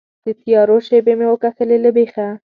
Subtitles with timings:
[0.25, 2.27] د تیارو شیبې مې وکښلې له بیخه